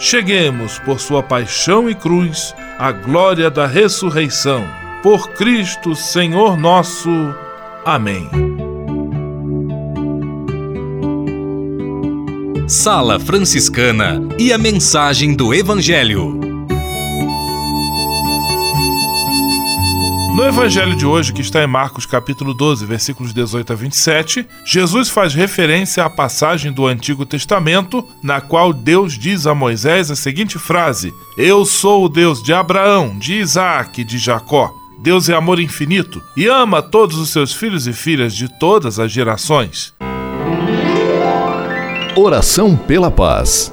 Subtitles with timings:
[0.00, 4.66] cheguemos, por sua paixão e cruz, à glória da ressurreição.
[5.02, 7.10] Por Cristo, Senhor nosso.
[7.84, 8.28] Amém.
[12.66, 16.39] Sala Franciscana e a mensagem do Evangelho.
[20.34, 25.08] No evangelho de hoje, que está em Marcos capítulo 12, versículos 18 a 27, Jesus
[25.08, 30.58] faz referência à passagem do Antigo Testamento, na qual Deus diz a Moisés a seguinte
[30.58, 34.72] frase: Eu sou o Deus de Abraão, de Isaac de Jacó.
[35.02, 39.10] Deus é amor infinito e ama todos os seus filhos e filhas de todas as
[39.10, 39.94] gerações.
[42.14, 43.72] Oração pela paz.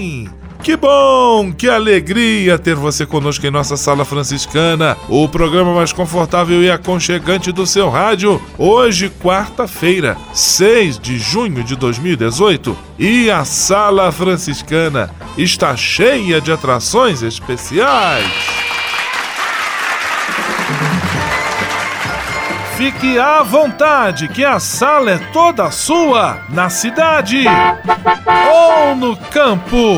[0.63, 6.61] Que bom, que alegria ter você conosco em nossa sala franciscana, o programa mais confortável
[6.61, 8.39] e aconchegante do seu rádio.
[8.59, 17.23] Hoje, quarta-feira, 6 de junho de 2018, e a sala franciscana está cheia de atrações
[17.23, 18.31] especiais.
[22.77, 27.45] Fique à vontade, que a sala é toda sua, na cidade
[28.51, 29.97] ou no campo.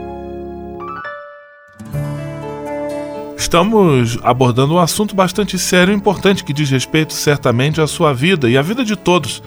[3.51, 8.49] Estamos abordando um assunto bastante sério e importante que diz respeito certamente à sua vida
[8.49, 9.43] e à vida de todos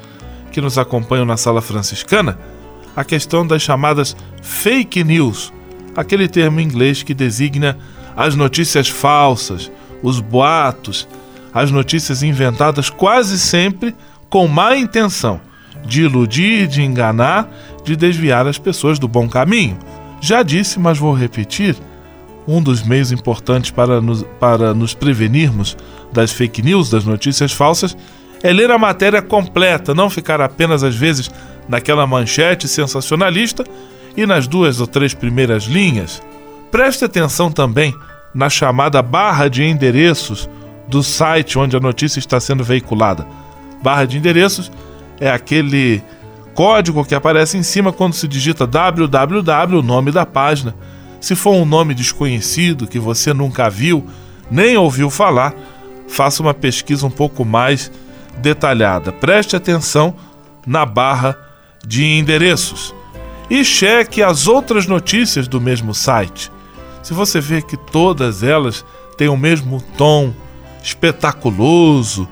[0.52, 2.38] que nos acompanham na sala franciscana,
[2.94, 5.54] a questão das chamadas fake news,
[5.96, 7.78] aquele termo em inglês que designa
[8.14, 9.72] as notícias falsas,
[10.02, 11.08] os boatos,
[11.54, 13.96] as notícias inventadas quase sempre
[14.28, 15.40] com má intenção
[15.82, 17.48] de iludir, de enganar,
[17.82, 19.78] de desviar as pessoas do bom caminho.
[20.20, 21.74] Já disse, mas vou repetir
[22.46, 25.76] um dos meios importantes para nos, para nos prevenirmos
[26.12, 27.96] das fake news, das notícias falsas,
[28.42, 31.30] é ler a matéria completa, não ficar apenas às vezes
[31.68, 33.64] naquela manchete sensacionalista
[34.16, 36.22] e nas duas ou três primeiras linhas.
[36.70, 37.94] Preste atenção também
[38.34, 40.48] na chamada barra de endereços
[40.88, 43.26] do site onde a notícia está sendo veiculada.
[43.82, 44.70] Barra de endereços
[45.18, 46.02] é aquele
[46.54, 50.74] código que aparece em cima quando se digita www, o nome da página
[51.24, 54.06] se for um nome desconhecido que você nunca viu,
[54.50, 55.54] nem ouviu falar,
[56.06, 57.90] faça uma pesquisa um pouco mais
[58.42, 59.10] detalhada.
[59.10, 60.14] Preste atenção
[60.66, 61.34] na barra
[61.82, 62.94] de endereços
[63.48, 66.52] e cheque as outras notícias do mesmo site.
[67.02, 68.84] Se você vê que todas elas
[69.16, 70.30] têm o mesmo tom
[70.82, 72.28] espetaculoso,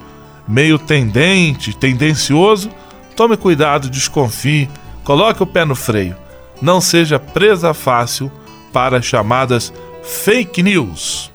[0.47, 2.69] meio tendente, tendencioso,
[3.17, 4.69] tome cuidado, desconfie,
[5.03, 6.15] coloque o pé no freio.
[6.61, 8.31] Não seja presa fácil
[8.73, 9.73] para as chamadas
[10.03, 11.31] fake news.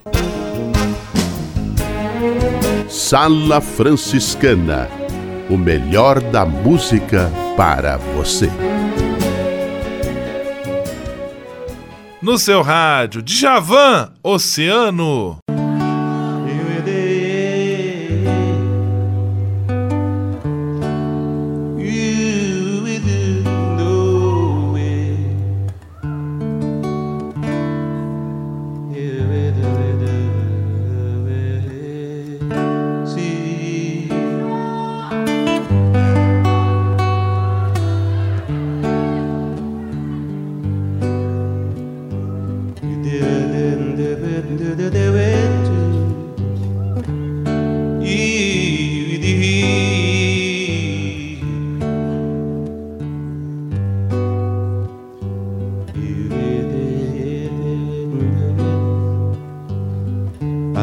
[2.89, 4.89] Sala Franciscana
[5.49, 8.49] o melhor da música para você.
[12.21, 15.37] No seu rádio, Djavan, Oceano.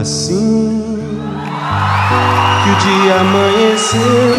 [0.04, 0.98] Assim
[2.62, 4.36] que o dia amanheceu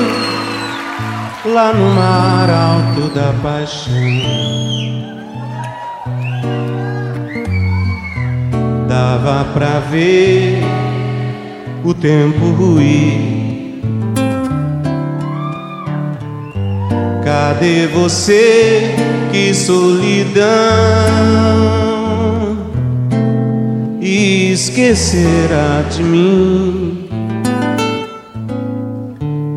[1.51, 3.91] lá no mar alto da paixão.
[8.87, 10.61] Dava pra ver
[11.83, 13.81] o tempo ruir.
[17.23, 18.93] Cadê você?
[19.31, 20.45] Que solidão
[24.05, 27.09] esquecerá de mim.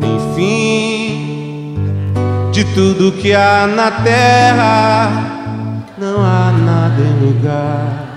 [0.01, 1.75] Enfim,
[2.51, 5.11] de tudo que há na terra,
[5.97, 8.09] não há nada em lugar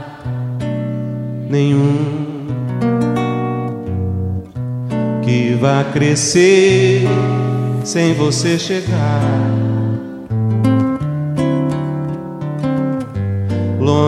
[1.51, 2.23] nenhum
[5.23, 7.07] que vá crescer
[7.85, 9.72] sem você chegar.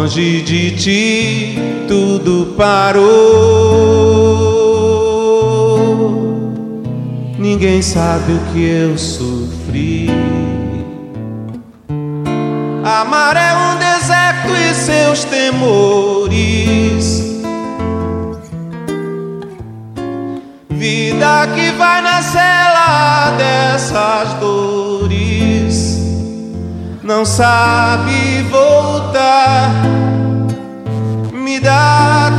[0.04, 1.56] Longe de ti
[1.88, 3.08] tudo parou.
[7.38, 10.10] Ninguém sabe o que eu sofri.
[12.84, 17.24] Amar é um deserto e seus temores.
[20.68, 25.98] Vida que vai na cela dessas dores
[27.02, 28.23] não sabe
[31.32, 32.30] Me dá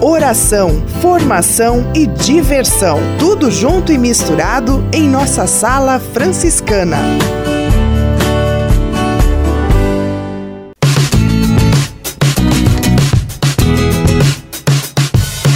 [0.00, 2.98] oração, formação e diversão.
[3.18, 6.96] Tudo junto e misturado em nossa sala franciscana.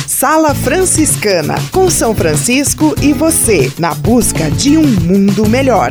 [0.06, 5.90] Sala Franciscana, com São Francisco e você, na busca de um mundo melhor.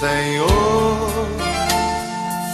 [0.00, 1.10] Senhor,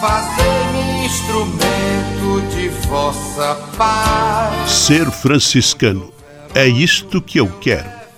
[0.00, 4.68] fazei-me instrumento de vossa paz.
[4.68, 6.12] Ser franciscano
[6.56, 7.95] é isto que eu quero.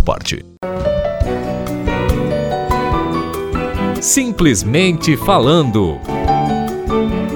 [0.00, 0.44] parte.
[4.00, 5.98] Simplesmente falando.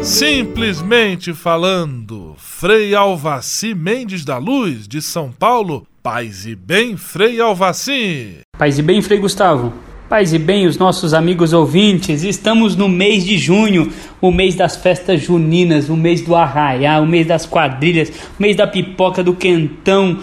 [0.02, 5.86] Simplesmente falando, Frei Alvaci Mendes da Luz, de São Paulo.
[6.02, 8.38] Paz e bem, Frei Alvaci.
[8.56, 9.72] Paz e bem, Frei Gustavo.
[10.08, 14.76] Paz e bem, os nossos amigos ouvintes, estamos no mês de junho, o mês das
[14.76, 19.34] festas juninas, o mês do arraiá, o mês das quadrilhas, o mês da pipoca, do
[19.34, 20.20] quentão,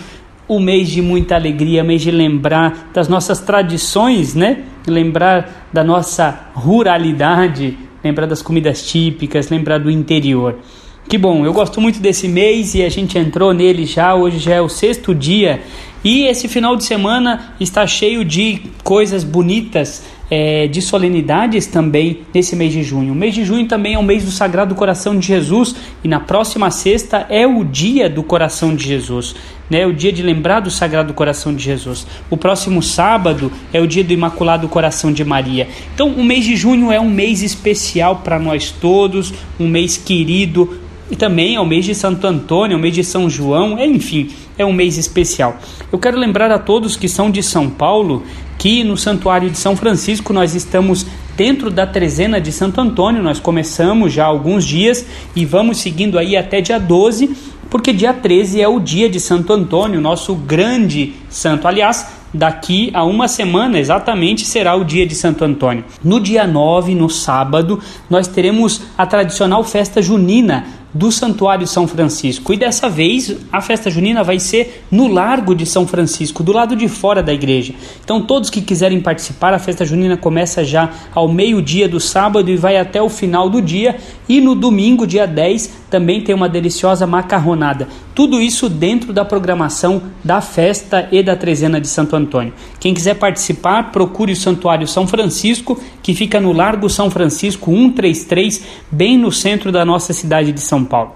[0.47, 4.63] o mês de muita alegria, mês de lembrar das nossas tradições, né?
[4.85, 10.59] Lembrar da nossa ruralidade, lembrar das comidas típicas, lembrar do interior.
[11.07, 14.55] Que bom, eu gosto muito desse mês e a gente entrou nele já, hoje já
[14.55, 15.62] é o sexto dia
[16.03, 22.56] e esse final de semana está cheio de coisas bonitas, é, de solenidades também nesse
[22.56, 23.13] mês de junho.
[23.13, 26.20] O mês de junho também é o mês do Sagrado Coração de Jesus e na
[26.20, 29.36] próxima sexta é o dia do Coração de Jesus.
[29.70, 32.06] Né, o dia de lembrar do Sagrado Coração de Jesus.
[32.30, 35.68] O próximo sábado é o dia do Imaculado Coração de Maria.
[35.96, 40.82] Então, o mês de junho é um mês especial para nós todos, um mês querido,
[41.12, 44.29] e também é o mês de Santo Antônio, é o mês de São João, enfim,
[44.57, 45.57] é um mês especial.
[45.91, 48.24] Eu quero lembrar a todos que são de São Paulo
[48.57, 51.05] que no Santuário de São Francisco nós estamos
[51.36, 55.05] dentro da trezena de Santo Antônio, nós começamos já há alguns dias
[55.36, 57.36] e vamos seguindo aí até dia 12,
[57.69, 61.67] porque dia 13 é o dia de Santo Antônio, nosso grande santo.
[61.67, 65.83] Aliás, daqui a uma semana exatamente será o dia de Santo Antônio.
[66.03, 67.79] No dia 9, no sábado,
[68.10, 72.53] nós teremos a tradicional festa junina do Santuário São Francisco.
[72.53, 76.75] E dessa vez a festa junina vai ser no Largo de São Francisco, do lado
[76.75, 77.73] de fora da igreja.
[78.03, 82.55] Então, todos que quiserem participar, a festa junina começa já ao meio-dia do sábado e
[82.55, 83.97] vai até o final do dia.
[84.29, 87.88] E no domingo, dia 10, também tem uma deliciosa macarronada.
[88.15, 92.53] Tudo isso dentro da programação da festa e da trezena de Santo Antônio.
[92.79, 98.63] Quem quiser participar, procure o Santuário São Francisco, que fica no Largo São Francisco 133,
[98.91, 101.15] bem no centro da nossa cidade de São Paulo.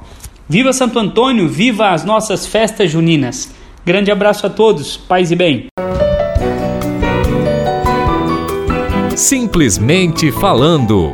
[0.50, 3.54] Viva Santo Antônio, viva as nossas festas juninas.
[3.86, 5.68] Grande abraço a todos, paz e bem.
[9.16, 11.14] Simplesmente falando.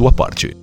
[0.01, 0.60] sua parte.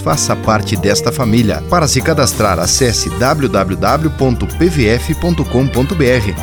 [0.00, 1.62] Faça parte desta família.
[1.68, 3.66] Para se cadastrar, acesse www.pvf.com.br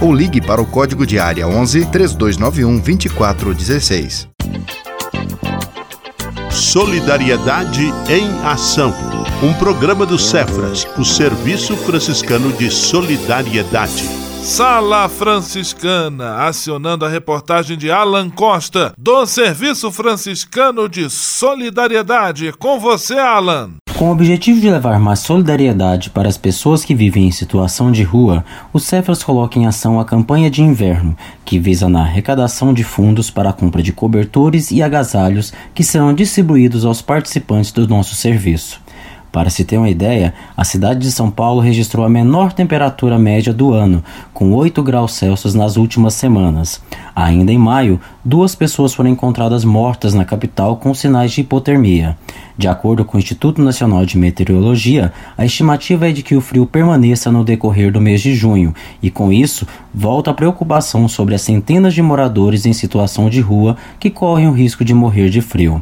[0.02, 4.28] ou ligue para o código de área 11 3291 2416.
[6.50, 8.94] Solidariedade em Ação.
[9.42, 14.33] Um programa do Cefras, o Serviço Franciscano de Solidariedade.
[14.44, 22.52] Sala Franciscana, acionando a reportagem de Alan Costa, do Serviço Franciscano de Solidariedade.
[22.60, 23.76] Com você, Alan.
[23.96, 28.04] Com o objetivo de levar mais solidariedade para as pessoas que vivem em situação de
[28.04, 32.84] rua, o Cefras coloca em ação a campanha de inverno, que visa na arrecadação de
[32.84, 38.14] fundos para a compra de cobertores e agasalhos que serão distribuídos aos participantes do nosso
[38.14, 38.84] serviço.
[39.34, 43.52] Para se ter uma ideia, a cidade de São Paulo registrou a menor temperatura média
[43.52, 46.80] do ano, com 8 graus Celsius nas últimas semanas.
[47.16, 52.16] Ainda em maio, duas pessoas foram encontradas mortas na capital com sinais de hipotermia.
[52.56, 56.68] De acordo com o Instituto Nacional de Meteorologia, a estimativa é de que o frio
[56.68, 61.42] permaneça no decorrer do mês de junho, e com isso, volta a preocupação sobre as
[61.42, 65.82] centenas de moradores em situação de rua que correm o risco de morrer de frio.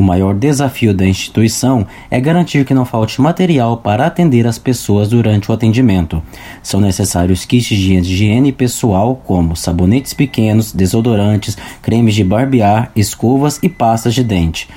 [0.00, 5.10] O maior desafio da instituição é garantir que não falte material para atender as pessoas
[5.10, 6.22] durante o atendimento.
[6.62, 13.68] São necessários kits de higiene pessoal, como sabonetes pequenos, desodorantes, cremes de barbear, escovas e
[13.68, 14.70] pastas de dente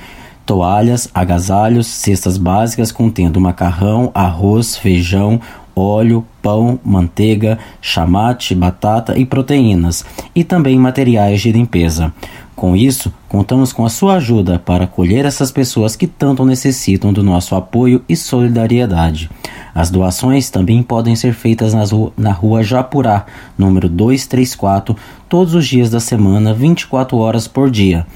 [0.44, 5.40] toalhas, agasalhos, cestas básicas contendo macarrão, arroz, feijão,
[5.74, 12.12] óleo, pão, manteiga, chamate, batata e proteínas, e também materiais de limpeza.
[12.56, 17.22] Com isso, contamos com a sua ajuda para acolher essas pessoas que tanto necessitam do
[17.22, 19.28] nosso apoio e solidariedade.
[19.74, 21.74] As doações também podem ser feitas
[22.16, 23.26] na rua Japurá,
[23.58, 24.96] número 234,
[25.28, 28.06] todos os dias da semana, 24 horas por dia.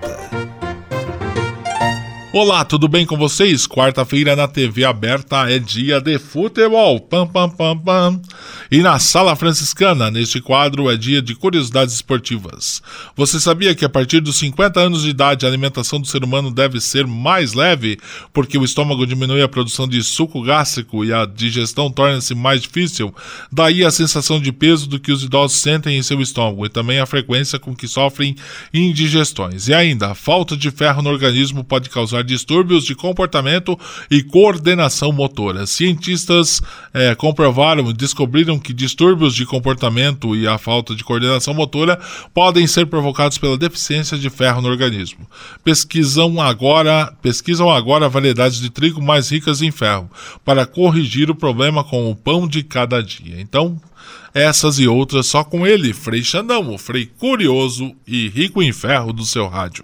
[2.33, 3.67] Olá, tudo bem com vocês?
[3.67, 6.97] Quarta-feira na TV aberta é dia de futebol.
[6.97, 8.21] Pam, pam, pam, pam.
[8.71, 12.81] E na Sala Franciscana, neste quadro, é dia de curiosidades esportivas.
[13.17, 16.49] Você sabia que a partir dos 50 anos de idade a alimentação do ser humano
[16.49, 17.99] deve ser mais leve,
[18.31, 23.13] porque o estômago diminui a produção de suco gástrico e a digestão torna-se mais difícil?
[23.51, 27.01] Daí a sensação de peso do que os idosos sentem em seu estômago e também
[27.01, 28.37] a frequência com que sofrem
[28.73, 29.67] indigestões.
[29.67, 33.77] E ainda, a falta de ferro no organismo pode causar distúrbios de comportamento
[34.09, 35.65] e coordenação motora.
[35.65, 36.61] Cientistas
[36.93, 41.99] é, comprovaram, descobriram que distúrbios de comportamento e a falta de coordenação motora
[42.33, 45.27] podem ser provocados pela deficiência de ferro no organismo.
[45.63, 50.09] Pesquisam agora, pesquisam agora variedades de trigo mais ricas em ferro
[50.43, 53.39] para corrigir o problema com o pão de cada dia.
[53.39, 53.79] Então,
[54.33, 59.11] essas e outras só com ele, Frei Xandão, o Frei curioso e rico em ferro
[59.11, 59.83] do seu rádio.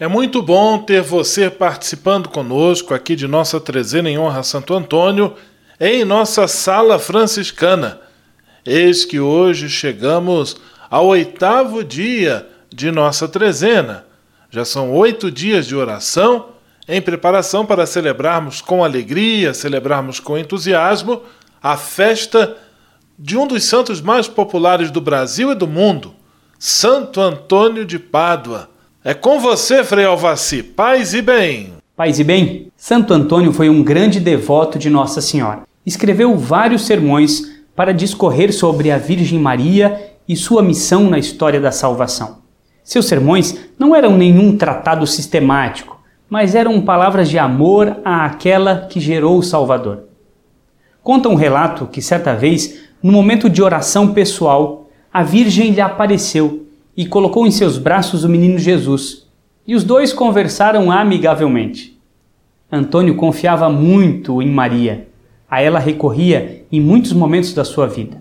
[0.00, 4.72] É muito bom ter você participando conosco aqui de nossa trezena em honra a Santo
[4.72, 5.34] Antônio,
[5.78, 8.00] em nossa sala franciscana.
[8.64, 10.56] Eis que hoje chegamos
[10.88, 14.06] ao oitavo dia de nossa trezena.
[14.48, 16.48] Já são oito dias de oração
[16.88, 21.20] em preparação para celebrarmos com alegria, celebrarmos com entusiasmo
[21.62, 22.56] a festa
[23.18, 26.14] de um dos santos mais populares do Brasil e do mundo,
[26.58, 28.69] Santo Antônio de Pádua.
[29.02, 30.62] É com você, Frei Alvaci.
[30.62, 31.72] Paz e bem.
[31.96, 32.70] Paz e bem.
[32.76, 35.62] Santo Antônio foi um grande devoto de Nossa Senhora.
[35.86, 41.72] Escreveu vários sermões para discorrer sobre a Virgem Maria e sua missão na história da
[41.72, 42.40] salvação.
[42.84, 49.38] Seus sermões não eram nenhum tratado sistemático, mas eram palavras de amor àquela que gerou
[49.38, 50.04] o Salvador.
[51.02, 56.66] Conta um relato que certa vez, no momento de oração pessoal, a Virgem lhe apareceu
[56.96, 59.26] e colocou em seus braços o menino Jesus,
[59.66, 61.98] e os dois conversaram amigavelmente.
[62.70, 65.08] Antônio confiava muito em Maria,
[65.50, 68.16] a ela recorria em muitos momentos da sua vida.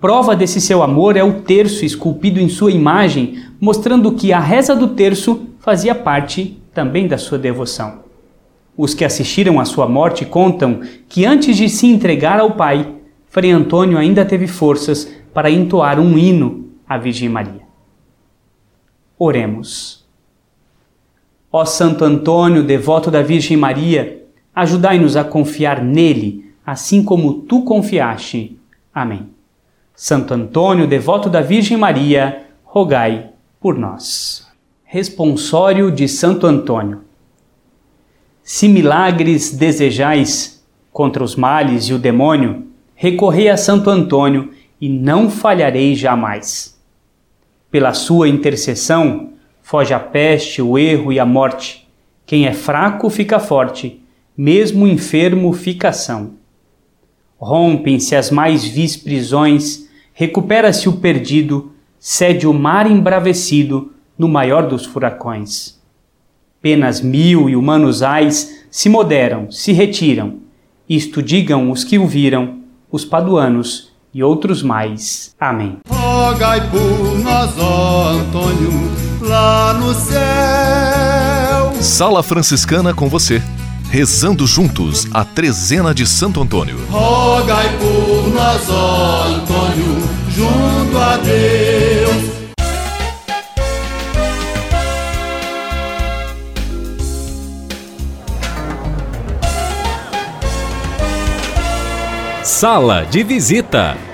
[0.00, 4.76] Prova desse seu amor é o terço esculpido em sua imagem, mostrando que a reza
[4.76, 8.04] do terço fazia parte também da sua devoção.
[8.76, 12.86] Os que assistiram à sua morte contam que antes de se entregar ao Pai,
[13.28, 17.63] Frei Antônio ainda teve forças para entoar um hino à Virgem Maria.
[19.18, 20.04] Oremos.
[21.50, 24.24] Ó Santo Antônio, devoto da Virgem Maria,
[24.54, 28.58] ajudai-nos a confiar nele, assim como tu confiaste.
[28.92, 29.28] Amém.
[29.94, 34.48] Santo Antônio, devoto da Virgem Maria, rogai por nós.
[34.82, 37.02] Responsório de Santo Antônio.
[38.42, 45.30] Se milagres desejais contra os males e o demônio, recorrei a Santo Antônio e não
[45.30, 46.73] falharei jamais.
[47.74, 51.88] Pela sua intercessão, foge a peste, o erro e a morte.
[52.24, 54.00] Quem é fraco fica forte,
[54.38, 56.34] mesmo enfermo fica são.
[57.36, 64.86] Rompem-se as mais vis prisões, recupera-se o perdido, cede o mar embravecido no maior dos
[64.86, 65.76] furacões.
[66.62, 70.38] Penas mil e humanos ais se moderam, se retiram.
[70.88, 75.34] Isto digam os que o viram, os paduanos e outros mais.
[75.40, 75.78] Amém.
[76.24, 81.74] Rogai por nós, ó Antônio, lá no céu.
[81.82, 83.42] Sala Franciscana com você.
[83.90, 86.80] Rezando juntos a trezena de Santo Antônio.
[86.90, 92.24] Rogai por nós, ó Antônio, junto a Deus.
[102.42, 104.13] Sala de visita.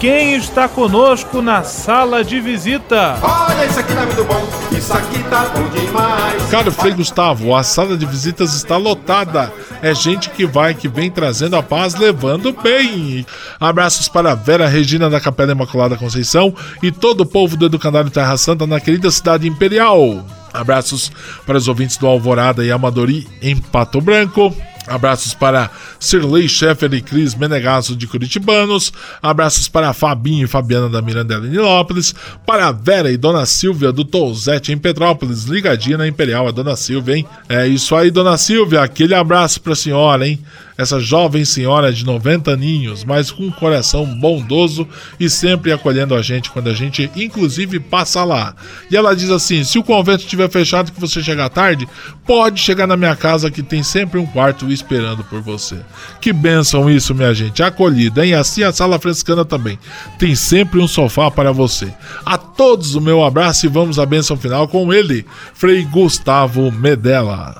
[0.00, 3.18] quem está conosco na sala de visita?
[3.20, 6.42] Olha, isso aqui tá muito bom, isso aqui tá bom demais.
[6.50, 9.52] Caro Frei Gustavo, a sala de visitas está lotada.
[9.82, 13.26] É gente que vai, que vem trazendo a paz, levando bem.
[13.58, 18.36] Abraços para Vera Regina da Capela Imaculada Conceição e todo o povo do Educandário Terra
[18.36, 20.24] Santa na querida cidade imperial.
[20.52, 21.10] Abraços
[21.44, 24.54] para os ouvintes do Alvorada e Amadori em Pato Branco.
[24.88, 25.70] Abraços para
[26.00, 28.92] Sirley Sheffer e Cris Menegasso de Curitibanos.
[29.22, 32.14] Abraços para Fabinho e Fabiana da Mirandela em Nilópolis.
[32.46, 35.44] Para Vera e Dona Silvia do Touzete em Petrópolis.
[35.44, 37.26] Ligadinha na Imperial, a Dona Silvia, hein?
[37.48, 38.82] É isso aí, Dona Silvia.
[38.82, 40.38] Aquele abraço para a senhora, hein?
[40.78, 44.86] Essa jovem senhora de 90 aninhos, mas com um coração bondoso
[45.18, 48.54] e sempre acolhendo a gente quando a gente, inclusive, passa lá.
[48.88, 51.88] E ela diz assim: se o convento estiver fechado que você chegar tarde,
[52.24, 55.80] pode chegar na minha casa que tem sempre um quarto esperando por você.
[56.20, 57.60] Que bênção isso, minha gente.
[57.60, 58.34] Acolhida, hein?
[58.34, 59.76] Assim a sala franciscana também.
[60.16, 61.92] Tem sempre um sofá para você.
[62.24, 67.56] A todos o meu abraço e vamos à bênção final com ele, Frei Gustavo Medella.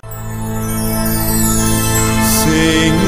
[2.48, 3.07] Senhor,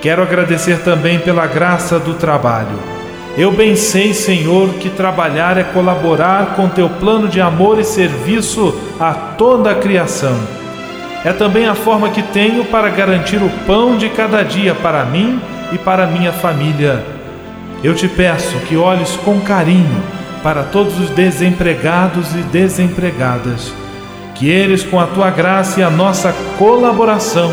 [0.00, 2.78] Quero agradecer também pela graça do trabalho.
[3.36, 8.76] Eu bem sei, Senhor, que trabalhar é colaborar com teu plano de amor e serviço
[8.98, 10.36] a toda a criação.
[11.24, 15.40] É também a forma que tenho para garantir o pão de cada dia para mim
[15.72, 17.04] e para minha família.
[17.82, 20.02] Eu te peço que olhes com carinho
[20.42, 23.72] para todos os desempregados e desempregadas,
[24.34, 27.52] que eles, com a tua graça e a nossa colaboração,